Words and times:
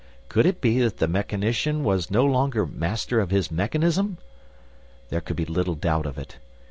Could 0.29 0.47
it 0.47 0.61
be 0.61 0.79
that 0.79 0.97
the 0.97 1.07
mechanician 1.07 1.83
was 1.83 2.09
no 2.09 2.25
longer 2.25 2.65
master 2.65 3.19
of 3.19 3.29
his 3.29 3.51
mechanism? 3.51 4.17
There 5.09 5.21
could 5.21 5.35
be 5.35 5.45
little 5.45 5.75
doubt 5.75 6.07
of 6.07 6.17
it. 6.17 6.39